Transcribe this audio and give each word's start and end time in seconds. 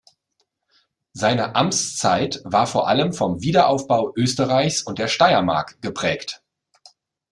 Seine 1.13 1.53
Amtszeit 1.53 2.41
war 2.43 2.65
vor 2.65 2.87
allem 2.87 3.13
vom 3.13 3.43
Wiederaufbau 3.43 4.11
Österreichs 4.15 4.81
und 4.81 4.97
der 4.97 5.07
Steiermark 5.07 5.79
geprägt. 5.83 6.41